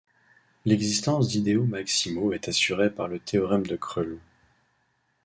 [0.65, 4.17] L'existence d'idéaux maximaux est assurée par le théorème de Krull.